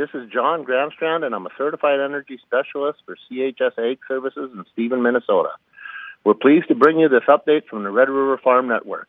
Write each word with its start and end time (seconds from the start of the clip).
This 0.00 0.08
is 0.14 0.30
John 0.32 0.64
Gramstrand, 0.64 1.26
and 1.26 1.34
I'm 1.34 1.44
a 1.44 1.50
certified 1.58 2.00
energy 2.00 2.40
specialist 2.46 3.00
for 3.04 3.18
CHS 3.30 3.78
Ag 3.78 3.98
Services 4.08 4.50
in 4.54 4.64
Stephen, 4.72 5.02
Minnesota. 5.02 5.50
We're 6.24 6.32
pleased 6.32 6.68
to 6.68 6.74
bring 6.74 6.98
you 6.98 7.10
this 7.10 7.24
update 7.28 7.66
from 7.66 7.84
the 7.84 7.90
Red 7.90 8.08
River 8.08 8.38
Farm 8.42 8.66
Network. 8.66 9.08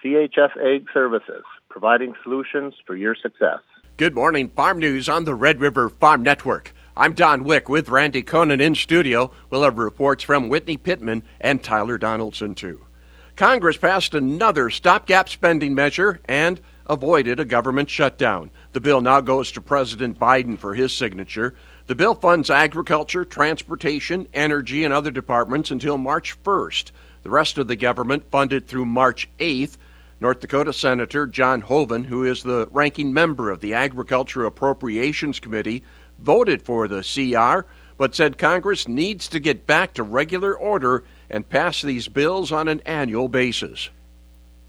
CHS 0.00 0.56
Ag 0.64 0.86
Services, 0.94 1.42
providing 1.68 2.14
solutions 2.22 2.74
for 2.86 2.94
your 2.94 3.16
success. 3.20 3.58
Good 3.96 4.14
morning, 4.14 4.48
Farm 4.50 4.78
News 4.78 5.08
on 5.08 5.24
the 5.24 5.34
Red 5.34 5.60
River 5.60 5.88
Farm 5.88 6.22
Network. 6.22 6.72
I'm 6.96 7.14
Don 7.14 7.42
Wick 7.42 7.68
with 7.68 7.88
Randy 7.88 8.22
Koenen 8.22 8.60
in 8.60 8.76
studio. 8.76 9.32
We'll 9.50 9.64
have 9.64 9.76
reports 9.76 10.22
from 10.22 10.48
Whitney 10.48 10.76
Pittman 10.76 11.24
and 11.40 11.64
Tyler 11.64 11.98
Donaldson, 11.98 12.54
too. 12.54 12.86
Congress 13.34 13.76
passed 13.76 14.14
another 14.14 14.70
stopgap 14.70 15.28
spending 15.28 15.74
measure 15.74 16.20
and 16.26 16.60
avoided 16.86 17.40
a 17.40 17.44
government 17.44 17.88
shutdown. 17.88 18.50
The 18.72 18.80
bill 18.80 19.02
now 19.02 19.20
goes 19.20 19.52
to 19.52 19.60
President 19.60 20.18
Biden 20.18 20.58
for 20.58 20.74
his 20.74 20.94
signature. 20.94 21.54
The 21.88 21.94
bill 21.94 22.14
funds 22.14 22.48
agriculture, 22.48 23.24
transportation, 23.24 24.26
energy, 24.32 24.84
and 24.84 24.94
other 24.94 25.10
departments 25.10 25.70
until 25.70 25.98
March 25.98 26.42
1st. 26.42 26.90
The 27.22 27.30
rest 27.30 27.58
of 27.58 27.68
the 27.68 27.76
government 27.76 28.30
funded 28.30 28.66
through 28.66 28.86
March 28.86 29.28
8th. 29.38 29.76
North 30.20 30.40
Dakota 30.40 30.72
Senator 30.72 31.26
John 31.26 31.62
Hoeven, 31.62 32.04
who 32.04 32.24
is 32.24 32.44
the 32.44 32.68
ranking 32.70 33.12
member 33.12 33.50
of 33.50 33.60
the 33.60 33.74
Agriculture 33.74 34.44
Appropriations 34.44 35.40
Committee, 35.40 35.82
voted 36.18 36.62
for 36.62 36.86
the 36.86 37.02
CR, 37.02 37.66
but 37.98 38.14
said 38.14 38.38
Congress 38.38 38.86
needs 38.86 39.28
to 39.28 39.40
get 39.40 39.66
back 39.66 39.92
to 39.94 40.02
regular 40.02 40.56
order 40.56 41.04
and 41.28 41.48
pass 41.48 41.82
these 41.82 42.06
bills 42.08 42.52
on 42.52 42.68
an 42.68 42.80
annual 42.86 43.28
basis. 43.28 43.90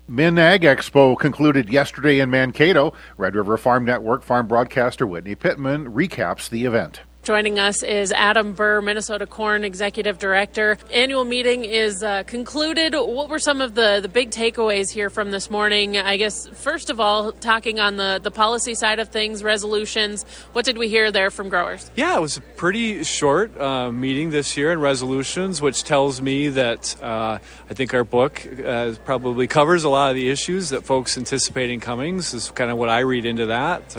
Min 0.08 0.38
Ag 0.38 0.64
Expo 0.64 1.18
concluded 1.18 1.70
yesterday 1.70 2.20
in 2.20 2.30
Mankato. 2.30 2.94
Red 3.16 3.36
River 3.36 3.56
Farm 3.56 3.86
Network 3.86 4.22
farm 4.22 4.48
broadcaster 4.48 5.08
Whitney 5.08 5.34
Pittman 5.34 5.94
recaps 5.94 6.50
the 6.50 6.66
event. 6.66 7.02
Joining 7.24 7.58
us 7.58 7.84
is 7.84 8.12
Adam 8.12 8.52
Birr, 8.52 8.82
Minnesota 8.82 9.26
Corn 9.26 9.64
Executive 9.64 10.20
Director. 10.20 10.78
Annual 10.92 11.24
meeting 11.24 11.64
is 11.64 12.04
uh, 12.04 12.24
concluded. 12.24 12.96
What 12.96 13.30
were 13.30 13.40
some 13.40 13.62
of 13.62 13.76
the, 13.76 14.00
the 14.02 14.10
big 14.10 14.30
takeaways 14.30 14.92
here 14.92 15.10
from 15.10 15.32
this 15.32 15.50
morning? 15.50 15.96
I 15.96 16.18
guess, 16.18 16.50
first 16.50 16.90
of 16.90 17.00
all, 17.00 17.32
talking 17.32 17.80
on 17.80 17.96
the, 17.96 18.20
the 18.22 18.30
policy 18.30 18.76
side 18.76 19.00
of 19.00 19.08
things, 19.08 19.42
resolutions. 19.42 20.26
What 20.52 20.66
did 20.66 20.78
we 20.78 20.90
hear 20.90 21.14
there 21.14 21.32
from 21.32 21.48
growers? 21.48 21.90
Yeah, 21.96 22.18
it 22.18 22.20
was 22.20 22.36
a 22.36 22.42
pretty 22.42 23.06
short 23.06 23.58
uh, 23.58 23.90
meeting 23.90 24.32
this 24.32 24.58
year 24.58 24.74
in 24.74 24.82
resolutions, 24.82 25.62
which 25.62 25.86
tells 25.86 26.22
me 26.22 26.50
that 26.50 27.02
uh, 27.02 27.40
I 27.70 27.74
think 27.74 27.94
our 27.94 28.04
book 28.04 28.46
uh, 28.66 28.96
probably 29.06 29.48
covers 29.48 29.86
a 29.86 29.90
lot 29.90 30.10
of 30.10 30.18
the 30.18 30.28
issues 30.30 30.72
that 30.72 30.84
folks 30.84 31.18
anticipating 31.18 31.80
comings, 31.80 32.34
is 32.34 32.52
kind 32.52 32.70
of 32.70 32.78
what 32.78 32.90
I 32.90 33.00
read 33.00 33.26
into 33.26 33.46
that. 33.46 33.96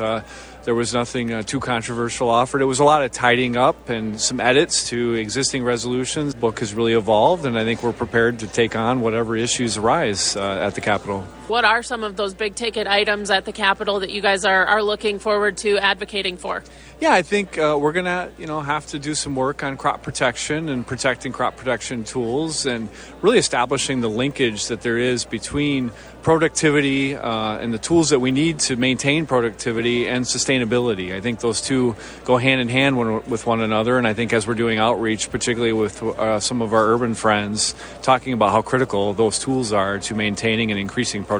There 0.65 0.75
was 0.75 0.95
nothing 0.95 1.31
uh, 1.31 1.43
too 1.43 1.61
controversial 1.61 2.31
offered. 2.31 2.62
It 2.62 2.65
was 2.65 2.79
a 2.79 2.84
lot 2.84 3.03
of 3.03 3.12
tidying 3.12 3.55
up 3.55 3.91
and 3.91 4.19
some 4.19 4.41
edits 4.41 4.89
to 4.89 5.12
existing 5.12 5.62
resolutions. 5.62 6.33
The 6.33 6.41
book 6.41 6.61
has 6.61 6.73
really 6.73 6.95
evolved, 6.95 7.45
and 7.45 7.59
I 7.59 7.65
think 7.65 7.83
we're 7.83 7.93
prepared 7.93 8.39
to 8.39 8.47
take 8.47 8.75
on 8.75 9.03
whatever 9.03 9.37
issues 9.37 9.77
arise 9.77 10.37
uh, 10.37 10.61
at 10.62 10.75
the 10.75 10.81
Capitol. 10.81 11.27
What 11.47 11.67
are 11.67 11.83
some 11.83 12.05
of 12.05 12.17
those 12.17 12.33
big 12.33 12.55
ticket 12.55 12.87
items 12.87 13.31
at 13.31 13.45
the 13.45 13.53
Capitol 13.53 14.00
that 14.00 14.09
you 14.09 14.23
guys 14.23 14.47
are, 14.47 14.64
are 14.64 14.83
looking 14.83 15.19
forward 15.19 15.59
to 15.59 15.77
advocating 15.77 16.39
for? 16.39 16.64
Yeah, 17.00 17.12
I 17.12 17.20
think 17.20 17.59
uh, 17.59 17.77
we're 17.78 17.92
going 17.92 18.06
to, 18.06 18.31
you 18.39 18.47
know, 18.47 18.62
have 18.62 18.87
to 18.87 18.98
do 18.98 19.14
some 19.14 19.37
work 19.37 19.62
on 19.62 19.77
crop 19.77 20.03
protection 20.03 20.70
and 20.70 20.87
protecting 20.87 21.33
crop 21.33 21.59
protection 21.59 22.05
tools 22.05 22.65
and 22.65 22.89
really 23.20 23.37
establishing 23.37 24.00
the 24.00 24.09
linkage 24.09 24.69
that 24.69 24.81
there 24.81 24.97
is 24.97 25.27
between 25.27 25.92
productivity 26.22 27.15
uh, 27.15 27.59
and 27.59 27.75
the 27.75 27.78
tools 27.78 28.09
that 28.09 28.20
we 28.20 28.31
need 28.31 28.59
to 28.59 28.77
maintain 28.77 29.27
productivity 29.27 30.09
and 30.09 30.25
sustainability. 30.25 31.15
I 31.15 31.20
think 31.20 31.41
those 31.41 31.61
two 31.61 31.95
go 32.25 32.39
hand 32.39 32.62
in 32.62 32.69
hand 32.70 32.97
with 33.28 33.45
one 33.47 33.61
another. 33.61 33.98
And 33.98 34.06
I 34.06 34.15
think 34.15 34.33
as 34.33 34.47
we're 34.47 34.55
doing 34.55 34.78
outreach, 34.78 35.31
particularly 35.31 35.75
with 35.75 36.03
uh, 36.03 36.41
some 36.41 36.62
of 36.62 36.72
our 36.72 36.87
urban 36.87 37.15
friends, 37.15 37.75
talking 38.00 38.33
about 38.33 38.53
how 38.53 38.62
critical 38.62 39.12
those 39.12 39.39
tools 39.39 39.75
are 39.75 39.99
to 39.99 40.15
maintaining 40.15 40.71
and 40.71 40.81
increasing 40.81 41.22
productivity 41.22 41.34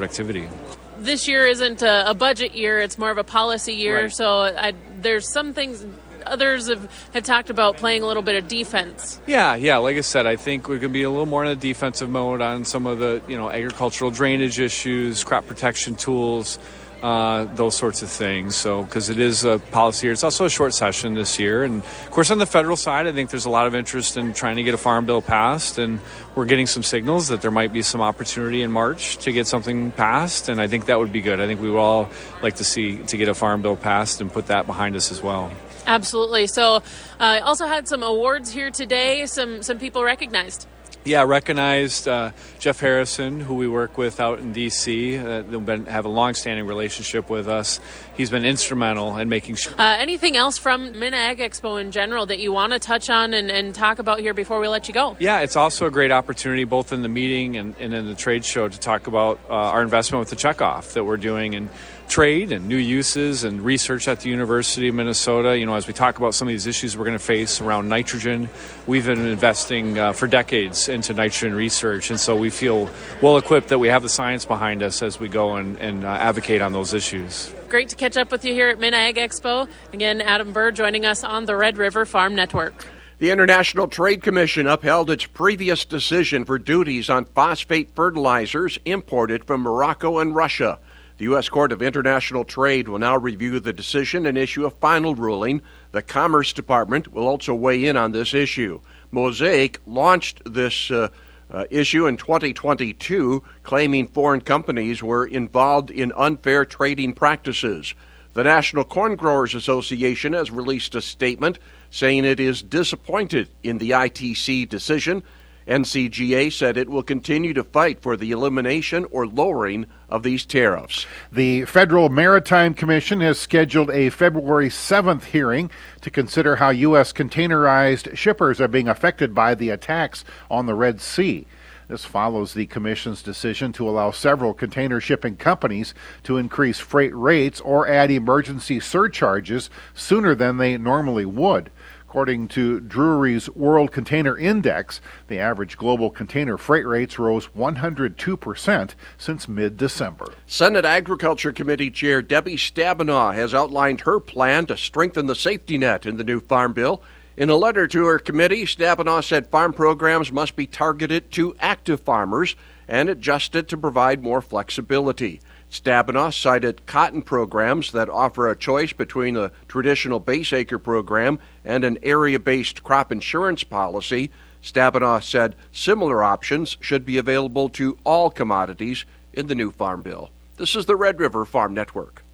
this 0.97 1.27
year 1.27 1.45
isn't 1.45 1.81
a, 1.81 2.09
a, 2.09 2.13
budget 2.13 2.55
year; 2.55 2.79
it's 2.79 2.97
more 2.97 3.11
of 3.11 3.17
a 3.17 3.23
policy 3.23 3.73
year. 3.73 4.03
Right. 4.03 4.13
So 4.13 4.41
I, 4.41 4.73
there's 5.01 5.31
some 5.31 5.53
things. 5.53 5.85
Others 6.25 6.69
have, 6.69 7.09
have 7.13 7.23
talked 7.23 7.51
about 7.51 7.77
playing 7.77 8.01
a 8.01 8.07
little 8.07 8.23
bit 8.23 8.35
of 8.35 8.47
defense. 8.47 9.19
Yeah, 9.27 9.53
yeah. 9.53 9.77
Like 9.77 9.95
I 9.95 10.01
said, 10.01 10.25
I 10.25 10.37
think 10.37 10.67
we're 10.67 10.79
going 10.79 10.89
to 10.91 10.93
be 10.93 11.03
a 11.03 11.09
little 11.09 11.27
more 11.27 11.45
in 11.45 11.51
a 11.51 11.55
defensive 11.55 12.09
mode 12.09 12.41
on 12.41 12.65
some 12.65 12.87
of 12.87 12.97
the, 12.97 13.21
you 13.27 13.37
know, 13.37 13.51
agricultural 13.51 14.09
drainage 14.09 14.59
issues, 14.59 15.23
crop 15.23 15.45
protection 15.45 15.93
tools 15.95 16.57
uh, 17.01 17.45
those 17.55 17.75
sorts 17.75 18.01
of 18.01 18.09
things. 18.09 18.55
So, 18.55 18.83
because 18.83 19.09
it 19.09 19.19
is 19.19 19.43
a 19.43 19.59
policy 19.71 20.07
year, 20.07 20.13
it's 20.13 20.23
also 20.23 20.45
a 20.45 20.49
short 20.49 20.73
session 20.73 21.13
this 21.13 21.39
year. 21.39 21.63
And 21.63 21.83
of 21.83 22.11
course, 22.11 22.31
on 22.31 22.37
the 22.37 22.45
federal 22.45 22.75
side, 22.75 23.07
I 23.07 23.11
think 23.11 23.29
there's 23.29 23.45
a 23.45 23.49
lot 23.49 23.67
of 23.67 23.75
interest 23.75 24.17
in 24.17 24.33
trying 24.33 24.55
to 24.57 24.63
get 24.63 24.73
a 24.73 24.77
farm 24.77 25.05
bill 25.05 25.21
passed. 25.21 25.77
And 25.77 25.99
we're 26.35 26.45
getting 26.45 26.67
some 26.67 26.83
signals 26.83 27.27
that 27.27 27.41
there 27.41 27.51
might 27.51 27.73
be 27.73 27.81
some 27.81 28.01
opportunity 28.01 28.61
in 28.61 28.71
March 28.71 29.17
to 29.17 29.31
get 29.31 29.47
something 29.47 29.91
passed. 29.91 30.49
And 30.49 30.59
I 30.59 30.67
think 30.67 30.85
that 30.85 30.99
would 30.99 31.11
be 31.11 31.21
good. 31.21 31.39
I 31.39 31.47
think 31.47 31.61
we 31.61 31.69
would 31.69 31.79
all 31.79 32.09
like 32.41 32.55
to 32.55 32.63
see 32.63 32.97
to 32.97 33.17
get 33.17 33.29
a 33.29 33.33
farm 33.33 33.61
bill 33.61 33.75
passed 33.75 34.21
and 34.21 34.31
put 34.31 34.47
that 34.47 34.65
behind 34.65 34.95
us 34.95 35.11
as 35.11 35.21
well. 35.21 35.51
Absolutely. 35.87 36.47
So, 36.47 36.81
I 37.19 37.39
uh, 37.39 37.45
also 37.45 37.67
had 37.67 37.87
some 37.87 38.01
awards 38.01 38.51
here 38.51 38.71
today. 38.71 39.25
Some 39.27 39.61
some 39.61 39.77
people 39.77 40.03
recognized. 40.03 40.67
Yeah, 41.05 41.21
recognized 41.21 42.07
uh, 42.07 42.31
Jeff 42.57 42.79
Harrison, 42.79 43.39
who 43.39 43.53
we 43.53 43.67
work 43.67 43.95
with 43.95 44.19
out 44.19 44.39
in 44.39 44.53
D.C. 44.53 45.19
Uh, 45.19 45.43
been, 45.43 45.85
have 45.85 46.05
a 46.05 46.09
long-standing 46.09 46.65
relationship 46.65 47.29
with 47.29 47.47
us. 47.47 47.79
He's 48.17 48.31
been 48.31 48.43
instrumental 48.43 49.15
in 49.17 49.29
making 49.29 49.55
sure. 49.55 49.73
Uh, 49.77 49.97
anything 49.99 50.35
else 50.35 50.57
from 50.57 50.97
Min 50.97 51.13
Ag 51.13 51.37
Expo 51.37 51.79
in 51.79 51.91
general 51.91 52.25
that 52.25 52.39
you 52.39 52.51
want 52.51 52.73
to 52.73 52.79
touch 52.79 53.11
on 53.11 53.35
and, 53.35 53.51
and, 53.51 53.75
talk 53.75 53.99
about 53.99 54.19
here 54.19 54.33
before 54.33 54.59
we 54.59 54.67
let 54.67 54.87
you 54.87 54.95
go? 54.95 55.15
Yeah, 55.19 55.41
it's 55.41 55.55
also 55.55 55.85
a 55.85 55.91
great 55.91 56.11
opportunity, 56.11 56.63
both 56.63 56.91
in 56.91 57.03
the 57.03 57.09
meeting 57.09 57.55
and, 57.55 57.75
and 57.79 57.93
in 57.93 58.07
the 58.07 58.15
trade 58.15 58.43
show, 58.43 58.67
to 58.67 58.79
talk 58.79 59.05
about 59.05 59.39
uh, 59.47 59.53
our 59.53 59.83
investment 59.83 60.21
with 60.21 60.29
the 60.31 60.35
checkoff 60.35 60.93
that 60.93 61.03
we're 61.03 61.17
doing 61.17 61.53
and 61.53 61.69
trade 62.07 62.51
and 62.51 62.67
new 62.67 62.77
uses 62.77 63.43
and 63.43 63.61
research 63.61 64.07
at 64.07 64.21
the 64.21 64.29
University 64.29 64.87
of 64.87 64.95
Minnesota. 64.95 65.57
You 65.57 65.65
know, 65.65 65.75
as 65.75 65.87
we 65.87 65.93
talk 65.93 66.17
about 66.17 66.33
some 66.33 66.47
of 66.47 66.51
these 66.51 66.67
issues 66.67 66.97
we're 66.97 67.05
going 67.05 67.17
to 67.17 67.23
face 67.23 67.61
around 67.61 67.89
nitrogen, 67.89 68.49
we've 68.87 69.05
been 69.05 69.25
investing 69.25 69.97
uh, 69.97 70.13
for 70.13 70.27
decades 70.27 70.89
into 70.89 71.13
nitrogen 71.13 71.55
research, 71.55 72.09
and 72.09 72.19
so 72.19 72.35
we 72.35 72.49
feel 72.49 72.89
well 73.21 73.37
equipped 73.37 73.69
that 73.69 73.79
we 73.79 73.87
have 73.87 74.03
the 74.03 74.09
science 74.09 74.45
behind 74.45 74.83
us 74.83 75.01
as 75.01 75.19
we 75.19 75.27
go 75.27 75.55
and, 75.55 75.77
and 75.77 76.03
uh, 76.03 76.09
advocate 76.09 76.61
on 76.61 76.73
those 76.73 76.93
issues. 76.93 77.53
Great 77.69 77.89
to 77.89 77.95
catch 77.95 78.17
up 78.17 78.31
with 78.31 78.45
you 78.45 78.53
here 78.53 78.69
at 78.69 78.79
Min 78.79 78.93
Ag 78.93 79.15
Expo. 79.15 79.67
Again, 79.93 80.21
Adam 80.21 80.53
Birr 80.53 80.71
joining 80.71 81.05
us 81.05 81.23
on 81.23 81.45
the 81.45 81.55
Red 81.55 81.77
River 81.77 82.05
Farm 82.05 82.35
Network. 82.35 82.85
The 83.17 83.31
International 83.31 83.87
Trade 83.87 84.21
Commission 84.21 84.67
upheld 84.67 85.09
its 85.09 85.25
previous 85.25 85.85
decision 85.85 86.43
for 86.43 86.59
duties 86.59 87.09
on 87.09 87.23
phosphate 87.23 87.95
fertilizers 87.95 88.77
imported 88.83 89.45
from 89.45 89.61
Morocco 89.61 90.19
and 90.19 90.35
Russia. 90.35 90.79
The 91.17 91.25
U.S. 91.25 91.47
Court 91.47 91.71
of 91.71 91.81
International 91.81 92.43
Trade 92.43 92.89
will 92.89 92.99
now 92.99 93.15
review 93.15 93.61
the 93.61 93.71
decision 93.71 94.25
and 94.25 94.37
issue 94.37 94.65
a 94.65 94.69
final 94.69 95.15
ruling. 95.15 95.61
The 95.93 96.01
Commerce 96.01 96.51
Department 96.51 97.13
will 97.13 97.25
also 97.25 97.55
weigh 97.55 97.85
in 97.85 97.95
on 97.95 98.11
this 98.11 98.33
issue. 98.33 98.81
Mosaic 99.11 99.79
launched 99.85 100.41
this 100.45 100.91
uh, 100.91 101.07
uh, 101.49 101.63
issue 101.69 102.05
in 102.07 102.17
2022, 102.17 103.41
claiming 103.63 104.07
foreign 104.07 104.41
companies 104.41 105.01
were 105.01 105.25
involved 105.25 105.89
in 105.89 106.11
unfair 106.17 106.65
trading 106.65 107.13
practices. 107.13 107.93
The 108.33 108.43
National 108.43 108.83
Corn 108.83 109.15
Growers 109.15 109.55
Association 109.55 110.33
has 110.33 110.51
released 110.51 110.95
a 110.95 111.01
statement 111.01 111.59
saying 111.89 112.25
it 112.25 112.41
is 112.41 112.61
disappointed 112.61 113.47
in 113.63 113.77
the 113.77 113.91
ITC 113.91 114.67
decision 114.67 115.23
NCGA 115.67 116.53
said 116.53 116.77
it 116.77 116.89
will 116.89 117.03
continue 117.03 117.53
to 117.53 117.63
fight 117.63 117.99
for 117.99 118.15
the 118.15 118.31
elimination 118.31 119.05
or 119.09 119.25
lowering 119.25 119.87
of 120.09 120.21
these 120.21 120.45
tariffs. 120.45 121.07
The 121.31 121.65
Federal 121.65 122.09
Maritime 122.09 122.73
Commission 122.75 123.19
has 123.21 123.39
scheduled 123.39 123.89
a 123.89 124.11
February 124.11 124.69
7th 124.69 125.23
hearing 125.23 125.71
to 126.01 126.11
consider 126.11 126.57
how 126.57 126.69
U.S. 126.69 127.11
containerized 127.11 128.15
shippers 128.15 128.61
are 128.61 128.67
being 128.67 128.87
affected 128.87 129.33
by 129.33 129.55
the 129.55 129.71
attacks 129.71 130.23
on 130.51 130.67
the 130.67 130.75
Red 130.75 131.01
Sea. 131.01 131.47
This 131.87 132.05
follows 132.05 132.53
the 132.53 132.65
Commission's 132.65 133.21
decision 133.21 133.71
to 133.73 133.87
allow 133.87 134.09
several 134.09 134.53
container 134.55 134.99
shipping 134.99 135.35
companies 135.35 135.93
to 136.23 136.37
increase 136.37 136.79
freight 136.79 137.15
rates 137.15 137.61
or 137.61 137.87
add 137.87 138.09
emergency 138.09 138.79
surcharges 138.79 139.69
sooner 139.93 140.33
than 140.33 140.57
they 140.57 140.77
normally 140.77 141.25
would. 141.25 141.69
According 142.15 142.47
to 142.47 142.79
Drewry's 142.79 143.49
World 143.49 143.91
Container 143.91 144.37
Index, 144.37 145.01
the 145.27 145.37
average 145.37 145.75
global 145.75 146.09
container 146.09 146.57
freight 146.57 146.87
rates 146.87 147.19
rose 147.19 147.49
102% 147.49 148.91
since 149.17 149.47
mid 149.49 149.75
December. 149.75 150.33
Senate 150.47 150.85
Agriculture 150.85 151.51
Committee 151.51 151.91
Chair 151.91 152.21
Debbie 152.21 152.55
Stabenow 152.55 153.33
has 153.33 153.53
outlined 153.53 153.99
her 153.99 154.21
plan 154.21 154.65
to 154.67 154.77
strengthen 154.77 155.25
the 155.25 155.35
safety 155.35 155.77
net 155.77 156.05
in 156.05 156.15
the 156.15 156.23
new 156.23 156.39
Farm 156.39 156.71
Bill. 156.71 157.03
In 157.35 157.49
a 157.49 157.57
letter 157.57 157.85
to 157.85 158.05
her 158.05 158.17
committee, 158.17 158.63
Stabenow 158.63 159.21
said 159.21 159.47
farm 159.47 159.73
programs 159.73 160.31
must 160.31 160.55
be 160.55 160.65
targeted 160.65 161.33
to 161.33 161.53
active 161.59 161.99
farmers 161.99 162.55
and 162.87 163.09
adjusted 163.09 163.67
to 163.67 163.77
provide 163.77 164.23
more 164.23 164.39
flexibility. 164.41 165.41
Stabenow 165.71 166.33
cited 166.33 166.85
cotton 166.85 167.21
programs 167.21 167.91
that 167.91 168.09
offer 168.09 168.49
a 168.49 168.55
choice 168.55 168.93
between 168.93 169.35
a 169.35 169.51
traditional 169.67 170.19
base 170.19 170.53
acre 170.53 170.79
program 170.79 171.39
and 171.63 171.83
an 171.83 171.97
area 172.03 172.39
based 172.39 172.83
crop 172.83 173.11
insurance 173.11 173.63
policy. 173.63 174.31
Stabenow 174.63 175.21
said 175.21 175.55
similar 175.71 176.23
options 176.23 176.77
should 176.79 177.05
be 177.05 177.17
available 177.17 177.69
to 177.69 177.97
all 178.03 178.29
commodities 178.29 179.05
in 179.33 179.47
the 179.47 179.55
new 179.55 179.71
Farm 179.71 180.01
Bill. 180.01 180.29
This 180.57 180.75
is 180.75 180.85
the 180.85 180.95
Red 180.95 181.19
River 181.19 181.45
Farm 181.45 181.73
Network. 181.73 182.24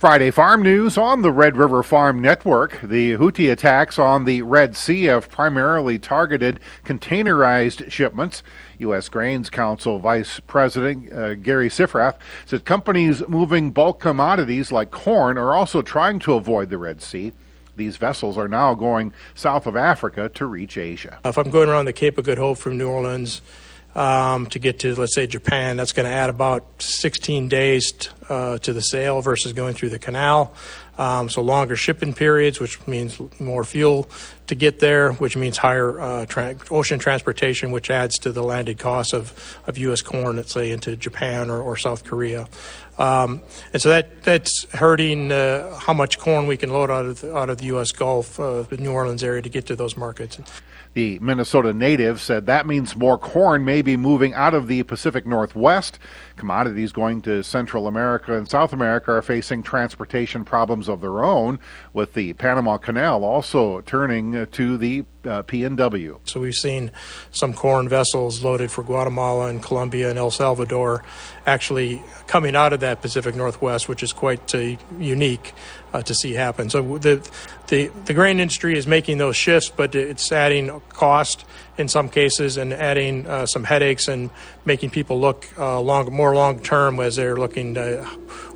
Friday 0.00 0.30
Farm 0.30 0.62
News 0.62 0.96
on 0.96 1.20
the 1.20 1.30
Red 1.30 1.58
River 1.58 1.82
Farm 1.82 2.22
Network. 2.22 2.80
The 2.80 3.18
Houthi 3.18 3.52
attacks 3.52 3.98
on 3.98 4.24
the 4.24 4.40
Red 4.40 4.74
Sea 4.74 5.04
have 5.04 5.28
primarily 5.28 5.98
targeted 5.98 6.58
containerized 6.86 7.92
shipments. 7.92 8.42
U.S. 8.78 9.10
Grains 9.10 9.50
Council 9.50 9.98
Vice 9.98 10.40
President 10.40 11.12
uh, 11.12 11.36
Cary 11.36 11.68
Sifferath 11.68 12.16
said 12.46 12.64
companies 12.64 13.22
moving 13.28 13.72
bulk 13.72 14.00
commodities 14.00 14.72
like 14.72 14.90
corn 14.90 15.36
are 15.36 15.52
also 15.52 15.82
trying 15.82 16.18
to 16.20 16.32
avoid 16.32 16.70
the 16.70 16.78
Red 16.78 17.02
Sea. 17.02 17.34
These 17.76 17.98
vessels 17.98 18.38
are 18.38 18.48
now 18.48 18.72
going 18.72 19.12
south 19.34 19.66
of 19.66 19.76
Africa 19.76 20.30
to 20.30 20.46
reach 20.46 20.78
Asia. 20.78 21.18
If 21.26 21.36
I'm 21.36 21.50
going 21.50 21.68
around 21.68 21.84
the 21.84 21.92
Cape 21.92 22.16
of 22.16 22.24
Good 22.24 22.38
Hope 22.38 22.56
from 22.56 22.78
New 22.78 22.88
Orleans, 22.88 23.42
um, 23.94 24.46
to 24.46 24.58
get 24.58 24.78
to, 24.80 24.94
let's 24.94 25.14
say, 25.14 25.26
Japan. 25.26 25.76
That's 25.76 25.92
going 25.92 26.06
to 26.08 26.12
add 26.12 26.30
about 26.30 26.64
16 26.80 27.48
days 27.48 27.92
t- 27.92 28.08
uh, 28.28 28.58
to 28.58 28.72
the 28.72 28.82
sail 28.82 29.20
versus 29.20 29.52
going 29.52 29.74
through 29.74 29.90
the 29.90 29.98
canal. 29.98 30.54
Um, 30.98 31.28
so 31.28 31.40
longer 31.40 31.76
shipping 31.76 32.12
periods, 32.12 32.60
which 32.60 32.86
means 32.86 33.18
more 33.40 33.64
fuel 33.64 34.08
to 34.50 34.56
get 34.56 34.80
there, 34.80 35.12
which 35.12 35.36
means 35.36 35.56
higher 35.56 36.00
uh, 36.00 36.26
tra- 36.26 36.56
ocean 36.72 36.98
transportation, 36.98 37.70
which 37.70 37.88
adds 37.88 38.18
to 38.18 38.32
the 38.32 38.42
landed 38.42 38.78
cost 38.78 39.14
of, 39.14 39.58
of 39.68 39.78
U.S. 39.78 40.02
corn, 40.02 40.36
let's 40.36 40.52
say, 40.52 40.72
into 40.72 40.96
Japan 40.96 41.50
or, 41.50 41.62
or 41.62 41.76
South 41.76 42.02
Korea. 42.04 42.48
Um, 42.98 43.42
and 43.72 43.80
so 43.80 43.88
that 43.90 44.24
that's 44.24 44.64
hurting 44.72 45.30
uh, 45.30 45.78
how 45.78 45.94
much 45.94 46.18
corn 46.18 46.48
we 46.48 46.56
can 46.56 46.70
load 46.70 46.90
out 46.90 47.06
of 47.06 47.20
the, 47.20 47.34
out 47.34 47.48
of 47.48 47.58
the 47.58 47.66
U.S. 47.66 47.92
Gulf, 47.92 48.38
uh, 48.40 48.62
the 48.62 48.76
New 48.76 48.90
Orleans 48.90 49.22
area, 49.22 49.40
to 49.40 49.48
get 49.48 49.66
to 49.66 49.76
those 49.76 49.96
markets. 49.96 50.38
The 50.92 51.20
Minnesota 51.20 51.72
native 51.72 52.20
said 52.20 52.46
that 52.46 52.66
means 52.66 52.96
more 52.96 53.16
corn 53.16 53.64
may 53.64 53.80
be 53.80 53.96
moving 53.96 54.34
out 54.34 54.54
of 54.54 54.66
the 54.66 54.82
Pacific 54.82 55.24
Northwest. 55.24 56.00
Commodities 56.34 56.90
going 56.90 57.22
to 57.22 57.44
Central 57.44 57.86
America 57.86 58.36
and 58.36 58.48
South 58.48 58.72
America 58.72 59.12
are 59.12 59.22
facing 59.22 59.62
transportation 59.62 60.44
problems 60.44 60.88
of 60.88 61.00
their 61.00 61.22
own, 61.22 61.60
with 61.92 62.14
the 62.14 62.32
Panama 62.32 62.76
Canal 62.76 63.22
also 63.22 63.82
turning 63.82 64.39
to 64.46 64.76
the 64.76 65.04
uh, 65.24 65.42
PNW. 65.42 66.18
So 66.24 66.40
we've 66.40 66.54
seen 66.54 66.90
some 67.30 67.52
corn 67.52 67.88
vessels 67.88 68.42
loaded 68.42 68.70
for 68.70 68.82
Guatemala 68.82 69.48
and 69.48 69.62
Colombia 69.62 70.10
and 70.10 70.18
El 70.18 70.30
Salvador 70.30 71.04
actually 71.46 72.02
coming 72.26 72.56
out 72.56 72.72
of 72.72 72.80
that 72.80 73.02
Pacific 73.02 73.34
Northwest, 73.34 73.88
which 73.88 74.02
is 74.02 74.12
quite 74.12 74.54
uh, 74.54 74.76
unique 74.98 75.52
uh, 75.92 76.02
to 76.02 76.14
see 76.14 76.32
happen. 76.32 76.70
So 76.70 76.98
the, 76.98 77.28
the 77.68 77.90
the 78.04 78.14
grain 78.14 78.40
industry 78.40 78.76
is 78.76 78.86
making 78.86 79.18
those 79.18 79.36
shifts, 79.36 79.70
but 79.70 79.94
it's 79.94 80.30
adding 80.32 80.80
cost 80.90 81.44
in 81.76 81.88
some 81.88 82.08
cases 82.08 82.56
and 82.56 82.72
adding 82.72 83.26
uh, 83.26 83.46
some 83.46 83.64
headaches 83.64 84.08
and 84.08 84.30
making 84.64 84.90
people 84.90 85.20
look 85.20 85.46
uh, 85.58 85.80
long 85.80 86.12
more 86.12 86.34
long 86.34 86.60
term 86.60 87.00
as 87.00 87.16
they're 87.16 87.36
looking 87.36 87.74
to 87.74 88.04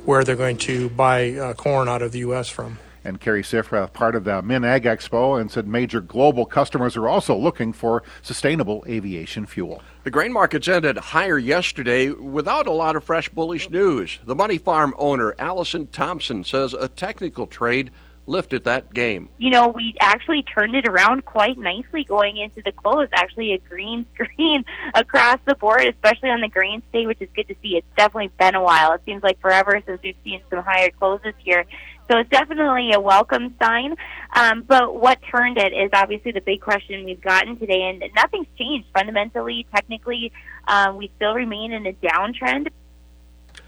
where 0.05 0.23
they're 0.23 0.35
going 0.35 0.57
to 0.57 0.89
buy 0.89 1.33
uh, 1.33 1.53
corn 1.53 1.89
out 1.89 2.01
of 2.01 2.11
the 2.11 2.19
U.S. 2.19 2.47
from 2.47 2.77
and 3.05 3.21
Cary 3.21 3.43
Sifferath, 3.43 3.93
part 3.93 4.15
of 4.15 4.23
the 4.23 4.41
MinAg 4.41 4.83
Expo, 4.83 5.39
and 5.39 5.49
said 5.51 5.67
major 5.67 6.01
global 6.01 6.45
customers 6.45 6.97
are 6.97 7.07
also 7.07 7.35
looking 7.35 7.71
for 7.71 8.03
sustainable 8.21 8.83
aviation 8.87 9.45
fuel. 9.45 9.81
The 10.03 10.11
grain 10.11 10.33
markets 10.33 10.67
ended 10.67 10.97
higher 10.97 11.37
yesterday 11.37 12.09
without 12.09 12.67
a 12.67 12.71
lot 12.71 12.95
of 12.95 13.03
fresh 13.03 13.29
bullish 13.29 13.69
news. 13.69 14.19
The 14.25 14.35
Money 14.35 14.57
Farm 14.57 14.93
owner, 14.97 15.35
Allison 15.39 15.87
Thompson, 15.87 16.43
says 16.43 16.73
a 16.73 16.87
technical 16.87 17.47
trade 17.47 17.91
lifted 18.27 18.63
that 18.63 18.93
game. 18.93 19.29
You 19.37 19.51
know, 19.51 19.67
we 19.67 19.95
actually 19.99 20.43
turned 20.43 20.75
it 20.75 20.87
around 20.87 21.25
quite 21.25 21.57
nicely 21.57 22.03
going 22.03 22.37
into 22.37 22.61
the 22.63 22.71
close. 22.71 23.07
Actually, 23.13 23.53
a 23.53 23.57
green 23.59 24.05
screen 24.13 24.65
across 24.93 25.39
the 25.45 25.55
board, 25.55 25.85
especially 25.85 26.29
on 26.29 26.41
the 26.41 26.47
grain 26.47 26.81
state, 26.89 27.07
which 27.07 27.21
is 27.21 27.29
good 27.35 27.47
to 27.47 27.55
see. 27.61 27.77
It's 27.77 27.87
definitely 27.95 28.31
been 28.39 28.55
a 28.55 28.63
while. 28.63 28.93
It 28.93 29.01
seems 29.05 29.23
like 29.23 29.39
forever 29.39 29.81
since 29.85 30.01
we've 30.03 30.15
seen 30.23 30.41
some 30.49 30.63
higher 30.63 30.89
closes 30.91 31.33
here. 31.39 31.65
So 32.09 32.19
it's 32.19 32.29
definitely 32.29 32.91
a 32.93 32.99
welcome 32.99 33.55
sign. 33.61 33.95
Um, 34.33 34.63
but 34.67 34.99
what 34.99 35.19
turned 35.31 35.57
it 35.57 35.73
is 35.73 35.89
obviously 35.93 36.31
the 36.31 36.41
big 36.41 36.61
question 36.61 37.03
we've 37.03 37.21
gotten 37.21 37.57
today, 37.57 37.81
and 37.89 38.03
nothing's 38.15 38.47
changed 38.57 38.87
fundamentally. 38.93 39.65
Technically, 39.73 40.31
um, 40.67 40.97
we 40.97 41.11
still 41.15 41.33
remain 41.33 41.71
in 41.71 41.85
a 41.87 41.93
downtrend. 41.93 42.67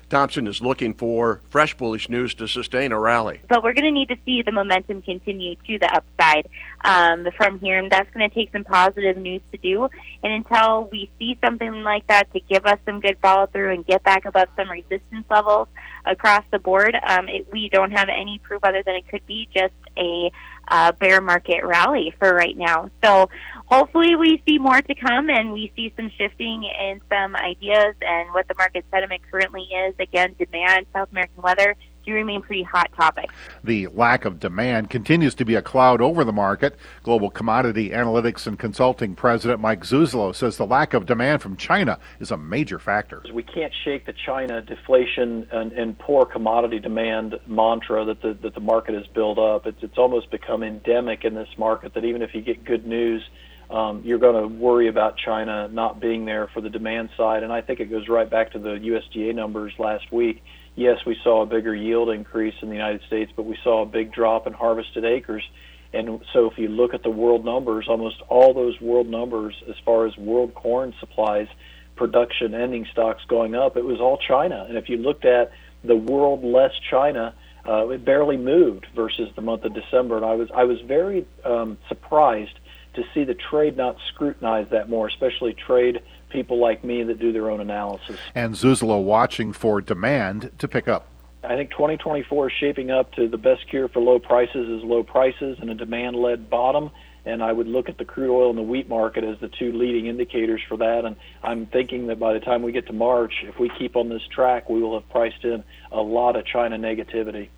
Thompson 0.10 0.48
is 0.48 0.62
looking 0.62 0.94
for 0.94 1.42
fresh 1.50 1.76
bullish 1.76 2.08
news 2.08 2.34
to 2.36 2.48
sustain 2.48 2.92
a 2.92 3.00
rally. 3.00 3.42
But 3.50 3.64
we're 3.64 3.74
going 3.74 3.86
to 3.86 3.92
need 3.92 4.08
to 4.08 4.18
see 4.26 4.42
the 4.42 4.52
momentum 4.52 5.02
continue 5.02 5.56
to 5.56 5.80
the 5.80 5.94
upside 5.94 6.48
um, 6.86 7.28
from 7.36 7.60
here, 7.60 7.78
and 7.78 7.92
that's 7.92 8.10
going 8.14 8.28
to 8.28 8.34
take 8.34 8.52
some 8.52 8.64
positive 8.64 9.18
news 9.18 9.42
to 9.52 9.58
do. 9.58 9.90
And 10.24 10.34
until 10.34 10.88
we 10.92 11.10
see 11.20 11.38
something 11.44 11.84
like 11.84 12.08
that 12.08 12.32
to 12.34 12.40
give 12.40 12.66
us 12.66 12.80
some 12.86 13.02
good 13.02 13.18
follow 13.22 13.48
through 13.48 13.74
and 13.74 13.86
get 13.86 14.04
back 14.04 14.26
above 14.26 14.48
some 14.56 14.70
resistance 14.70 15.26
levels 15.30 15.68
across 16.06 16.44
the 16.52 16.60
board, 16.60 16.96
um, 17.06 17.28
it, 17.28 17.52
we 17.52 17.70
don't 17.70 17.92
have 17.92 18.08
any 18.10 18.40
proof 18.40 18.64
other 18.64 18.84
than 18.84 18.96
it 18.96 19.08
could 19.10 19.26
be 19.26 19.50
just 19.54 19.74
a 19.98 20.32
uh, 20.70 20.92
bear 20.94 21.22
market 21.22 21.64
rally 21.64 22.14
for 22.20 22.34
right 22.34 22.58
now. 22.58 22.90
So 23.04 23.30
hopefully 23.66 24.16
we 24.16 24.42
see 24.46 24.58
more 24.60 24.82
to 24.82 24.96
come 24.96 25.30
and 25.30 25.54
we 25.54 25.72
see 25.76 25.94
some 25.96 26.12
shifting 26.18 26.64
in 26.64 27.02
some 27.10 27.36
ideas 27.36 27.96
and 28.02 28.34
what 28.34 28.48
the 28.48 28.56
market 28.58 28.86
sentiment 28.92 29.22
currently 29.32 29.64
is. 29.64 29.96
Again, 30.00 30.36
demand, 30.38 30.88
South 30.94 31.10
American 31.12 31.42
weather 31.42 31.76
do 32.08 32.14
remain 32.14 32.42
pretty 32.42 32.64
hot 32.64 32.90
topics. 32.96 33.34
The 33.64 33.88
lack 33.88 34.26
of 34.26 34.40
demand 34.40 34.90
continues 34.90 35.36
to 35.36 35.46
be 35.46 35.56
a 35.56 35.62
cloud 35.62 36.02
over 36.02 36.24
the 36.24 36.32
market. 36.32 36.78
Global 37.04 37.30
Commodity 37.30 37.90
Analytics 37.90 38.48
and 38.48 38.58
Consulting 38.58 39.14
President 39.14 39.60
Mike 39.60 39.82
Zuzolo 39.82 40.34
says 40.34 40.58
the 40.58 40.66
lack 40.66 40.94
of 40.94 41.06
demand 41.06 41.42
from 41.42 41.58
China 41.58 42.00
is 42.20 42.32
a 42.32 42.38
major 42.38 42.80
factor. 42.80 43.22
We 43.32 43.44
can't 43.44 43.74
shake 43.84 44.06
the 44.06 44.14
China 44.14 44.62
deflation 44.62 45.48
and, 45.52 45.74
and 45.74 46.00
poor 46.00 46.26
commodity 46.26 46.80
demand 46.80 47.40
mantra 47.46 48.06
that 48.06 48.22
the, 48.22 48.34
that 48.42 48.56
the 48.56 48.62
market 48.62 48.96
has 48.96 49.06
built 49.08 49.38
up. 49.38 49.68
It's, 49.68 49.84
it's 49.84 49.98
almost 49.98 50.32
become 50.32 50.64
endemic 50.64 51.26
in 51.26 51.36
this 51.36 51.50
market 51.58 51.94
that 51.94 52.06
even 52.06 52.22
if 52.22 52.34
you 52.34 52.42
get 52.42 52.64
good 52.64 52.88
news, 52.88 53.22
um, 53.70 54.02
you're 54.06 54.18
going 54.18 54.42
to 54.42 54.48
worry 54.48 54.88
about 54.88 55.18
China 55.18 55.68
not 55.68 56.00
being 56.00 56.24
there 56.24 56.48
for 56.54 56.62
the 56.62 56.70
demand 56.70 57.10
side. 57.18 57.44
And 57.44 57.52
I 57.52 57.60
think 57.60 57.82
it 57.82 57.88
goes 57.88 58.08
right 58.08 58.30
back 58.30 58.54
to 58.54 58.60
the 58.60 58.76
USDA 58.76 59.36
numbers 59.36 59.74
last 59.78 60.10
week 60.10 60.42
yes, 60.78 61.00
we 61.06 61.18
saw 61.24 61.42
a 61.42 61.46
bigger 61.46 61.76
yield 61.76 62.10
increase 62.10 62.56
in 62.62 62.70
the 62.70 62.76
United 62.76 63.02
States, 63.08 63.32
but 63.36 63.44
we 63.44 63.58
saw 63.64 63.82
a 63.82 63.86
big 63.86 64.14
drop 64.14 64.48
in 64.48 64.54
harvested 64.54 65.04
acres. 65.04 65.44
And 65.92 66.22
so 66.32 66.50
if 66.50 66.58
you 66.58 66.70
look 66.70 66.94
at 66.94 67.04
the 67.04 67.10
world 67.10 67.44
numbers, 67.44 67.88
almost 67.90 68.22
all 68.30 68.54
those 68.54 68.80
world 68.80 69.08
numbers, 69.08 69.56
as 69.68 69.76
far 69.84 70.06
as 70.06 70.16
world 70.18 70.54
corn 70.54 70.94
supplies, 71.00 71.48
production, 71.96 72.54
ending 72.54 72.86
stocks 72.92 73.24
going 73.28 73.56
up, 73.56 73.76
it 73.76 73.84
was 73.84 74.00
all 74.00 74.18
China. 74.18 74.66
And 74.70 74.78
if 74.78 74.88
you 74.88 74.98
looked 74.98 75.26
at 75.26 75.52
the 75.84 75.96
world 75.96 76.44
less 76.44 76.74
China, 76.90 77.34
uh, 77.68 77.90
it 77.90 78.06
barely 78.06 78.38
moved 78.38 78.86
versus 78.96 79.30
the 79.36 79.42
month 79.42 79.66
of 79.66 79.74
December. 79.74 80.18
And 80.18 80.26
I 80.26 80.36
was 80.36 80.50
I 80.54 80.64
was 80.64 80.80
very 80.82 81.26
um, 81.44 81.78
surprised 81.90 82.60
to 82.94 83.04
see 83.14 83.24
the 83.24 83.34
trade 83.34 83.76
not 83.76 83.98
scrutinize 84.10 84.70
that 84.70 84.90
more, 84.90 85.08
especially 85.08 85.54
trade 85.54 86.02
people 86.30 86.60
like 86.60 86.84
me 86.84 87.04
that 87.04 87.20
do 87.20 87.32
their 87.32 87.50
own 87.50 87.62
analysis. 87.62 88.18
And 88.36 88.54
Zuzolo 88.54 89.04
watching 89.04 89.54
for 89.54 89.82
demand 89.82 90.52
to 90.60 90.68
pick 90.68 90.88
up. 90.88 91.08
I 91.44 91.56
think 91.56 91.72
2024 91.72 92.48
is 92.48 92.54
shaping 92.60 92.92
up 92.92 93.14
to 93.14 93.28
the 93.28 93.38
best 93.38 93.68
cure 93.70 93.88
for 93.88 94.02
low 94.02 94.20
prices 94.20 94.68
is 94.68 94.84
low 94.84 95.04
prices 95.04 95.58
and 95.62 95.70
a 95.70 95.76
demand-led 95.76 96.50
bottom. 96.50 96.92
And 97.26 97.44
I 97.44 97.52
would 97.52 97.68
look 97.68 97.90
at 97.90 97.98
the 97.98 98.06
crude 98.06 98.34
oil 98.34 98.50
and 98.50 98.58
the 98.58 98.64
wheat 98.64 98.88
market 98.88 99.24
as 99.24 99.38
the 99.40 99.50
two 99.50 99.74
leading 99.74 100.08
indicators 100.08 100.62
for 100.68 100.78
that. 100.78 101.04
And 101.06 101.16
I'm 101.44 101.66
thinking 101.66 102.08
that 102.08 102.20
by 102.20 102.34
the 102.34 102.40
time 102.40 102.64
we 102.64 102.72
get 102.72 102.88
to 102.88 102.94
March, 102.94 103.34
if 103.44 103.60
we 103.60 103.70
keep 103.78 103.96
on 103.96 104.10
this 104.10 104.22
track, 104.34 104.70
we 104.70 104.82
will 104.82 105.00
have 105.00 105.10
priced 105.10 105.44
in 105.44 105.64
a 105.92 106.02
lot 106.02 106.36
of 106.36 106.46
China 106.46 106.78
negativity. 106.78 107.50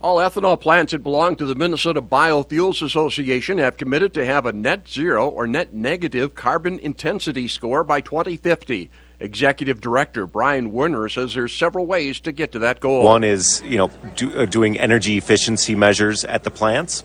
All 0.00 0.18
ethanol 0.18 0.60
plants 0.60 0.92
that 0.92 1.02
belong 1.02 1.34
to 1.36 1.44
the 1.44 1.56
Minnesota 1.56 2.00
Biofuels 2.00 2.82
Association 2.82 3.58
have 3.58 3.76
committed 3.76 4.14
to 4.14 4.24
have 4.24 4.46
a 4.46 4.52
net 4.52 4.88
zero 4.88 5.28
or 5.28 5.48
net 5.48 5.74
negative 5.74 6.36
carbon 6.36 6.78
intensity 6.78 7.48
score 7.48 7.82
by 7.82 8.00
2050. 8.00 8.90
Executive 9.18 9.80
Director 9.80 10.24
Brian 10.28 10.70
Werner 10.70 11.08
says 11.08 11.34
there's 11.34 11.52
several 11.52 11.84
ways 11.84 12.20
to 12.20 12.30
get 12.30 12.52
to 12.52 12.60
that 12.60 12.78
goal. 12.78 13.02
One 13.02 13.24
is, 13.24 13.60
you 13.62 13.76
know, 13.76 13.90
do, 14.14 14.32
uh, 14.38 14.46
doing 14.46 14.78
energy 14.78 15.18
efficiency 15.18 15.74
measures 15.74 16.24
at 16.24 16.44
the 16.44 16.50
plants. 16.52 17.00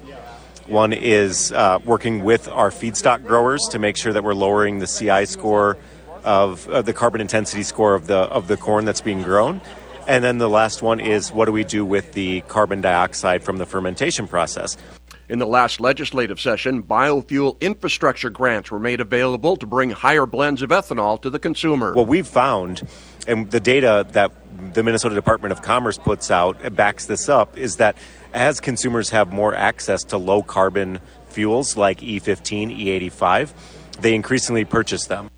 One 0.67 0.93
is 0.93 1.51
uh, 1.51 1.79
working 1.83 2.23
with 2.23 2.47
our 2.47 2.69
feedstock 2.69 3.25
growers 3.25 3.67
to 3.71 3.79
make 3.79 3.97
sure 3.97 4.13
that 4.13 4.23
we're 4.23 4.35
lowering 4.35 4.77
the 4.77 4.85
CI 4.85 5.25
score 5.25 5.79
of 6.23 6.69
uh, 6.69 6.83
the 6.83 6.93
carbon 6.93 7.21
intensity 7.21 7.63
score 7.63 7.95
of 7.95 8.05
the 8.05 8.17
of 8.17 8.47
the 8.47 8.55
corn 8.55 8.85
that's 8.85 9.01
being 9.01 9.23
grown. 9.23 9.61
And 10.07 10.23
then 10.23 10.37
the 10.37 10.49
last 10.49 10.81
one 10.81 10.99
is 10.99 11.31
what 11.31 11.45
do 11.45 11.51
we 11.51 11.63
do 11.63 11.85
with 11.85 12.13
the 12.13 12.41
carbon 12.41 12.81
dioxide 12.81 13.43
from 13.43 13.57
the 13.57 13.65
fermentation 13.65 14.27
process? 14.27 14.77
In 15.29 15.39
the 15.39 15.47
last 15.47 15.79
legislative 15.79 16.39
session, 16.39 16.83
biofuel 16.83 17.59
infrastructure 17.61 18.29
grants 18.29 18.69
were 18.69 18.79
made 18.79 18.99
available 18.99 19.55
to 19.55 19.65
bring 19.65 19.91
higher 19.91 20.25
blends 20.25 20.61
of 20.61 20.69
ethanol 20.69 21.21
to 21.21 21.29
the 21.29 21.39
consumer. 21.39 21.93
What 21.93 22.07
we've 22.07 22.27
found 22.27 22.87
and 23.27 23.49
the 23.49 23.61
data 23.61 24.05
that 24.11 24.33
the 24.73 24.83
Minnesota 24.83 25.15
Department 25.15 25.53
of 25.53 25.61
Commerce 25.61 25.97
puts 25.97 26.29
out 26.29 26.75
backs 26.75 27.05
this 27.05 27.29
up 27.29 27.57
is 27.57 27.77
that 27.77 27.97
as 28.33 28.59
consumers 28.59 29.09
have 29.11 29.31
more 29.31 29.55
access 29.55 30.03
to 30.05 30.17
low 30.17 30.43
carbon 30.43 30.99
fuels 31.27 31.77
like 31.77 31.99
E15, 32.01 32.77
E85, 32.77 33.53
they 34.01 34.13
increasingly 34.13 34.65
purchase 34.65 35.05
them. 35.05 35.29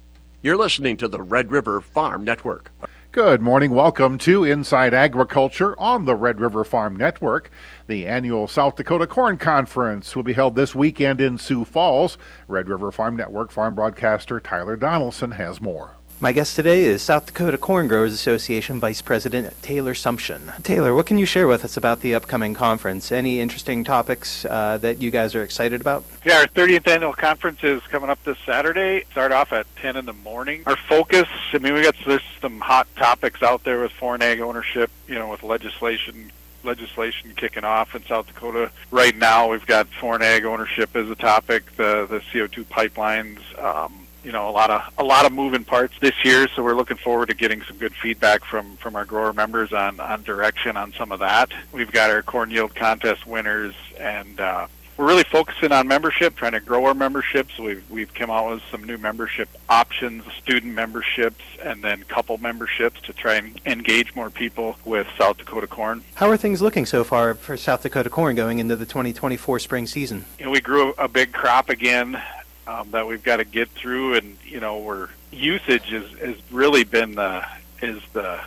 You're 0.42 0.58
listening 0.58 0.98
to 0.98 1.08
the 1.08 1.22
Red 1.22 1.52
River 1.52 1.82
Farm 1.82 2.24
Network. 2.24 2.72
Good 3.16 3.42
morning. 3.42 3.72
Welcome 3.72 4.18
to 4.18 4.44
Inside 4.44 4.94
Agriculture 4.94 5.74
on 5.80 6.04
the 6.04 6.18
Red 6.18 6.42
River 6.42 6.66
Farm 6.66 6.98
Network. 6.98 7.50
The 7.88 8.06
annual 8.06 8.46
South 8.46 8.76
Dakota 8.76 9.08
Corn 9.08 9.38
Conference 9.38 10.18
will 10.18 10.24
be 10.24 10.34
held 10.34 10.58
this 10.58 10.76
weekend 10.76 11.22
in 11.22 11.38
Sioux 11.38 11.64
Falls. 11.64 12.18
Red 12.50 12.68
River 12.68 12.92
Farm 12.92 13.16
Network 13.16 13.54
farm 13.54 13.74
broadcaster 13.74 14.42
Tyler 14.42 14.76
Donaldson 14.76 15.32
has 15.32 15.62
more. 15.62 15.96
My 16.22 16.32
guest 16.32 16.56
today 16.56 16.86
is 16.86 17.02
South 17.02 17.26
Dakota 17.26 17.58
Corn 17.58 17.90
Growers 17.90 18.14
Association 18.14 18.80
Vice 18.80 19.02
President 19.02 19.54
Taylor 19.62 19.94
Sumption. 19.94 20.64
Taylor, 20.64 20.96
what 20.96 21.06
can 21.06 21.18
you 21.18 21.26
share 21.26 21.46
with 21.46 21.66
us 21.66 21.76
about 21.76 22.00
the 22.00 22.16
upcoming 22.16 22.54
conference? 22.54 23.12
Any 23.12 23.42
interesting 23.42 23.84
topics 23.84 24.46
uh, 24.46 24.78
that 24.78 25.02
you 25.02 25.12
guys 25.12 25.36
are 25.36 25.44
excited 25.44 25.82
about? 25.82 26.06
Yeah, 26.24 26.38
our 26.38 26.48
30th 26.48 26.88
annual 26.88 27.12
conference 27.12 27.60
is 27.64 27.82
coming 27.84 28.10
up 28.10 28.24
this 28.24 28.38
Saturday. 28.46 29.04
Start 29.12 29.34
off 29.34 29.52
at 29.52 29.68
10 29.76 29.98
in 29.98 30.06
the 30.06 30.14
morning. 30.14 30.64
Our 30.68 30.78
focus, 30.78 31.28
I 31.52 31.58
mean, 31.58 31.74
we 31.74 31.84
got 31.84 31.96
there's 32.08 32.22
some 32.40 32.62
hot 32.62 32.88
topics 32.96 33.44
out 33.44 33.66
there 33.66 33.82
with 33.82 33.92
foreign 33.92 34.22
ag 34.22 34.40
ownership, 34.40 34.92
you 35.10 35.16
know, 35.16 35.30
with 35.30 35.44
legislation 35.44 36.32
legislation 36.64 37.34
kicking 37.36 37.66
off 37.66 37.94
in 37.94 38.04
South 38.06 38.26
Dakota. 38.28 38.72
Right 38.90 39.16
now, 39.16 39.52
we've 39.52 39.68
got 39.68 39.88
foreign 39.88 40.22
ag 40.22 40.46
ownership 40.46 40.96
as 40.96 41.10
a 41.10 41.16
topic, 41.16 41.76
the 41.76 42.08
the 42.10 42.22
CO2 42.32 42.64
pipelines. 42.64 43.40
Um, 43.62 44.05
you 44.26 44.32
know 44.32 44.50
a 44.50 44.52
lot 44.52 44.72
of 44.72 44.82
a 44.98 45.04
lot 45.04 45.26
of 45.26 45.32
moving 45.32 45.64
parts 45.64 45.94
this 46.02 46.26
year 46.26 46.48
so 46.56 46.64
we're 46.64 46.76
looking 46.76 46.98
forward 46.98 47.28
to 47.28 47.36
getting 47.36 47.62
some 47.62 47.78
good 47.78 47.94
feedback 47.94 48.44
from 48.44 48.76
from 48.78 48.96
our 48.96 49.06
grower 49.06 49.32
members 49.32 49.72
on 49.72 50.00
on 50.00 50.24
direction 50.24 50.76
on 50.76 50.92
some 50.94 51.12
of 51.12 51.20
that 51.20 51.52
we've 51.72 51.92
got 51.92 52.10
our 52.10 52.24
corn 52.24 52.50
yield 52.50 52.74
contest 52.74 53.26
winners 53.28 53.76
and 54.00 54.40
uh 54.40 54.68
we're 54.98 55.08
really 55.08 55.26
focusing 55.26 55.74
on 55.74 55.90
membership, 55.90 56.38
trying 56.38 56.54
to 56.54 56.62
grow 56.62 56.86
our 56.86 56.94
memberships. 56.94 57.58
We've 57.60 57.84
we've 57.90 58.14
come 58.14 58.32
out 58.32 58.50
with 58.50 58.64
some 58.72 58.84
new 58.86 58.98
membership 58.98 59.50
options, 59.68 60.24
student 60.42 60.74
memberships, 60.74 61.44
and 61.62 61.84
then 61.84 62.04
couple 62.04 62.38
memberships 62.38 63.02
to 63.02 63.12
try 63.12 63.36
and 63.36 63.60
engage 63.66 64.16
more 64.16 64.30
people 64.30 64.78
with 64.86 65.06
South 65.18 65.38
Dakota 65.38 65.68
corn. 65.68 66.02
How 66.14 66.30
are 66.30 66.38
things 66.38 66.62
looking 66.62 66.86
so 66.86 67.04
far 67.04 67.34
for 67.34 67.58
South 67.58 67.84
Dakota 67.84 68.10
corn 68.10 68.38
going 68.38 68.60
into 68.60 68.78
the 68.78 68.86
2024 68.86 69.60
spring 69.60 69.86
season? 69.86 70.24
You 70.40 70.46
know, 70.46 70.52
we 70.52 70.62
grew 70.62 70.94
a 70.98 71.10
big 71.10 71.34
crop 71.34 71.70
again 71.70 72.22
um, 72.68 72.92
that 72.92 73.08
we've 73.08 73.24
got 73.24 73.38
to 73.38 73.46
get 73.46 73.70
through, 73.70 74.16
and 74.16 74.38
you 74.46 74.60
know, 74.60 74.78
where 74.78 75.10
usage 75.32 75.92
is 75.92 76.10
has 76.20 76.36
really 76.52 76.84
been 76.84 77.16
the 77.16 77.46
is 77.82 78.02
the 78.14 78.40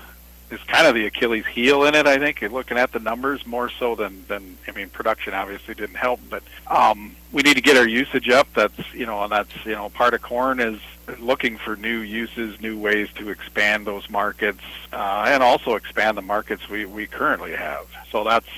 is 0.50 0.60
kind 0.62 0.86
of 0.86 0.94
the 0.94 1.06
Achilles 1.06 1.44
heel 1.46 1.84
in 1.84 1.94
it. 1.94 2.06
I 2.06 2.18
think 2.18 2.40
looking 2.40 2.78
at 2.78 2.92
the 2.92 3.00
numbers 3.00 3.46
more 3.46 3.68
so 3.68 3.94
than 3.94 4.24
than 4.28 4.56
I 4.66 4.72
mean, 4.72 4.88
production 4.88 5.34
obviously 5.34 5.74
didn't 5.74 5.96
help, 5.96 6.20
but 6.30 6.42
um, 6.66 7.14
we 7.32 7.42
need 7.42 7.54
to 7.54 7.60
get 7.60 7.76
our 7.76 7.86
usage 7.86 8.28
up. 8.28 8.48
That's 8.54 8.94
you 8.94 9.06
know, 9.06 9.22
and 9.22 9.32
that's 9.32 9.54
you 9.64 9.72
know, 9.72 9.88
part 9.90 10.14
of 10.14 10.22
corn 10.22 10.60
is 10.60 10.80
looking 11.18 11.56
for 11.56 11.76
new 11.76 11.98
uses, 11.98 12.60
new 12.60 12.78
ways 12.78 13.08
to 13.16 13.30
expand 13.30 13.86
those 13.86 14.08
markets, 14.10 14.60
uh, 14.92 15.24
and 15.28 15.42
also 15.42 15.74
expand 15.74 16.16
the 16.16 16.22
markets 16.22 16.68
we 16.68 16.86
we 16.86 17.06
currently 17.06 17.52
have. 17.52 17.86
So 18.10 18.24
that's 18.24 18.48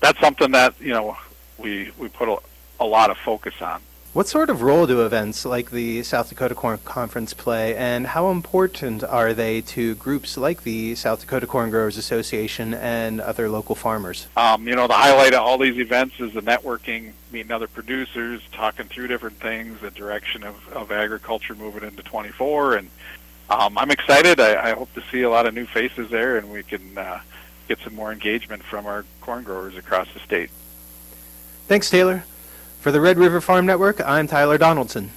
that's 0.00 0.20
something 0.20 0.52
that 0.52 0.74
you 0.80 0.92
know 0.92 1.16
we 1.58 1.90
we 1.98 2.08
put 2.08 2.28
a, 2.28 2.38
a 2.80 2.86
lot 2.86 3.10
of 3.10 3.16
focus 3.18 3.54
on. 3.60 3.80
What 4.16 4.28
sort 4.28 4.48
of 4.48 4.62
role 4.62 4.86
do 4.86 5.04
events 5.04 5.44
like 5.44 5.70
the 5.70 6.02
South 6.02 6.30
Dakota 6.30 6.54
Corn 6.54 6.78
Conference 6.86 7.34
play, 7.34 7.76
and 7.76 8.06
how 8.06 8.30
important 8.30 9.04
are 9.04 9.34
they 9.34 9.60
to 9.60 9.94
groups 9.96 10.38
like 10.38 10.62
the 10.62 10.94
South 10.94 11.20
Dakota 11.20 11.46
Corn 11.46 11.68
Growers 11.68 11.98
Association 11.98 12.72
and 12.72 13.20
other 13.20 13.50
local 13.50 13.74
farmers? 13.74 14.26
Um, 14.34 14.66
you 14.66 14.74
know, 14.74 14.86
the 14.86 14.94
highlight 14.94 15.34
of 15.34 15.40
all 15.40 15.58
these 15.58 15.76
events 15.76 16.18
is 16.18 16.32
the 16.32 16.40
networking, 16.40 17.12
meeting 17.30 17.52
other 17.52 17.68
producers, 17.68 18.40
talking 18.52 18.86
through 18.86 19.08
different 19.08 19.38
things, 19.38 19.82
the 19.82 19.90
direction 19.90 20.44
of, 20.44 20.66
of 20.72 20.90
agriculture 20.90 21.54
moving 21.54 21.82
into 21.84 22.02
24, 22.02 22.76
and 22.76 22.90
um, 23.50 23.76
I'm 23.76 23.90
excited. 23.90 24.40
I, 24.40 24.70
I 24.70 24.72
hope 24.72 24.94
to 24.94 25.02
see 25.12 25.20
a 25.20 25.28
lot 25.28 25.44
of 25.44 25.52
new 25.52 25.66
faces 25.66 26.08
there, 26.08 26.38
and 26.38 26.50
we 26.50 26.62
can 26.62 26.96
uh, 26.96 27.20
get 27.68 27.80
some 27.80 27.94
more 27.94 28.14
engagement 28.14 28.62
from 28.62 28.86
our 28.86 29.04
corn 29.20 29.44
growers 29.44 29.76
across 29.76 30.10
the 30.14 30.20
state. 30.20 30.48
Thanks, 31.68 31.90
Taylor. 31.90 32.24
For 32.86 32.92
the 32.92 33.00
Red 33.00 33.18
River 33.18 33.40
Farm 33.40 33.66
Network, 33.66 34.00
I'm 34.00 34.28
Tyler 34.28 34.58
Donaldson. 34.58 35.10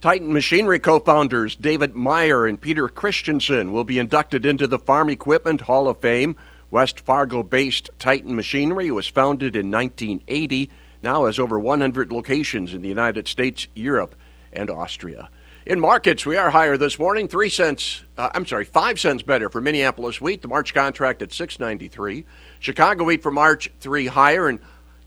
Titan 0.00 0.32
Machinery 0.32 0.78
co 0.78 1.00
founders 1.00 1.56
David 1.56 1.96
Meyer 1.96 2.46
and 2.46 2.60
Peter 2.60 2.88
Christianson 2.88 3.72
will 3.72 3.82
be 3.82 3.98
inducted 3.98 4.46
into 4.46 4.68
the 4.68 4.78
Farm 4.78 5.10
Equipment 5.10 5.62
Hall 5.62 5.88
of 5.88 5.98
Fame. 5.98 6.36
West 6.70 7.00
Fargo 7.00 7.42
based 7.42 7.90
Titan 7.98 8.36
Machinery 8.36 8.88
was 8.92 9.08
founded 9.08 9.56
in 9.56 9.68
1980, 9.68 10.70
now 11.02 11.26
has 11.26 11.40
over 11.40 11.58
100 11.58 12.12
locations 12.12 12.72
in 12.72 12.82
the 12.82 12.88
United 12.88 13.26
States, 13.26 13.66
Europe, 13.74 14.14
and 14.52 14.70
Australia. 14.70 15.28
In 15.66 15.80
markets, 15.80 16.24
we 16.24 16.36
are 16.36 16.50
higher 16.50 16.76
this 16.76 17.00
morning, 17.00 17.26
three 17.26 17.50
cents. 17.50 18.04
Uh, 18.16 18.30
I'm 18.32 18.46
sorry, 18.46 18.64
five 18.64 19.00
cents 19.00 19.24
better 19.24 19.48
for 19.48 19.60
Minneapolis 19.60 20.20
wheat. 20.20 20.40
The 20.40 20.46
March 20.46 20.72
contract 20.72 21.20
at 21.20 21.30
6.93. 21.30 22.24
Chicago 22.60 23.02
wheat 23.02 23.24
for 23.24 23.32
March 23.32 23.72
three 23.80 24.06
higher, 24.06 24.46
and 24.46 24.60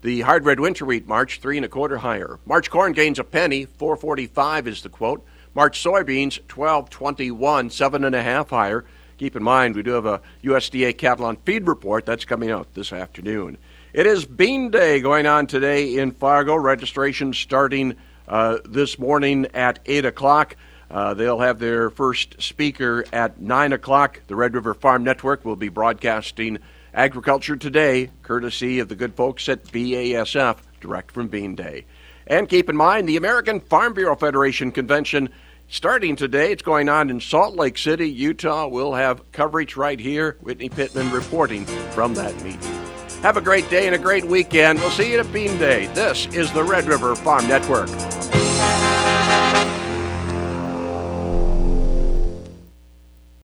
the 0.03 0.21
hard 0.21 0.45
red 0.45 0.59
winter 0.59 0.85
wheat 0.85 1.07
March 1.07 1.39
three 1.39 1.57
and 1.57 1.65
a 1.65 1.69
quarter 1.69 1.97
higher. 1.97 2.37
March 2.45 2.69
corn 2.69 2.91
gains 2.91 3.17
a 3.17 3.23
penny, 3.23 3.65
four 3.65 3.95
forty 3.95 4.27
five 4.27 4.67
is 4.67 4.81
the 4.81 4.89
quote. 4.89 5.25
March 5.55 5.81
soybeans 5.81 6.45
twelve 6.47 6.89
twenty 6.89 7.31
one, 7.31 7.69
seven 7.69 8.03
and 8.03 8.13
a 8.13 8.21
half 8.21 8.49
higher. 8.49 8.85
Keep 9.17 9.37
in 9.37 9.43
mind 9.43 9.75
we 9.75 9.81
do 9.81 9.91
have 9.91 10.05
a 10.05 10.21
USDA 10.43 10.97
cattle 10.97 11.25
on 11.25 11.37
feed 11.37 11.67
report 11.67 12.05
that's 12.05 12.25
coming 12.25 12.51
out 12.51 12.73
this 12.73 12.91
afternoon. 12.91 13.57
It 13.93 14.05
is 14.05 14.25
Bean 14.25 14.71
Day 14.71 14.99
going 14.99 15.25
on 15.25 15.47
today 15.47 15.97
in 15.97 16.11
Fargo. 16.11 16.55
Registration 16.55 17.31
starting 17.31 17.95
uh, 18.27 18.57
this 18.65 18.99
morning 18.99 19.47
at 19.53 19.79
eight 19.85 20.05
o'clock. 20.05 20.57
Uh, 20.91 21.13
they'll 21.13 21.39
have 21.39 21.59
their 21.59 21.89
first 21.89 22.39
speaker 22.41 23.03
at 23.11 23.41
9 23.41 23.73
o'clock. 23.73 24.21
The 24.27 24.35
Red 24.35 24.53
River 24.53 24.75
Farm 24.75 25.03
Network 25.03 25.43
will 25.43 25.55
be 25.55 25.69
broadcasting 25.69 26.59
Agriculture 26.93 27.55
Today, 27.55 28.11
courtesy 28.21 28.79
of 28.79 28.87
the 28.87 28.95
good 28.95 29.15
folks 29.15 29.49
at 29.49 29.63
BASF, 29.63 30.57
direct 30.79 31.11
from 31.11 31.27
Bean 31.27 31.55
Day. 31.55 31.85
And 32.27 32.47
keep 32.47 32.69
in 32.69 32.77
mind, 32.77 33.09
the 33.09 33.17
American 33.17 33.59
Farm 33.59 33.93
Bureau 33.93 34.15
Federation 34.15 34.71
convention 34.71 35.29
starting 35.67 36.15
today. 36.15 36.51
It's 36.51 36.61
going 36.61 36.89
on 36.89 37.09
in 37.09 37.19
Salt 37.19 37.55
Lake 37.55 37.79
City, 37.79 38.09
Utah. 38.09 38.67
We'll 38.67 38.93
have 38.93 39.31
coverage 39.31 39.75
right 39.75 39.99
here. 39.99 40.37
Whitney 40.41 40.69
Pittman 40.69 41.11
reporting 41.11 41.65
from 41.65 42.13
that 42.13 42.35
meeting. 42.43 42.61
Have 43.23 43.37
a 43.37 43.41
great 43.41 43.67
day 43.71 43.87
and 43.87 43.95
a 43.95 43.99
great 43.99 44.25
weekend. 44.25 44.79
We'll 44.79 44.91
see 44.91 45.13
you 45.13 45.19
at 45.19 45.33
Bean 45.33 45.57
Day. 45.57 45.87
This 45.87 46.27
is 46.27 46.51
the 46.53 46.63
Red 46.63 46.85
River 46.85 47.15
Farm 47.15 47.47
Network. 47.47 47.89